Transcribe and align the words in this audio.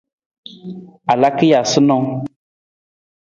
A 1.11 1.13
laka 1.15 1.45
ja 1.49 1.65
sanang? 1.71 2.09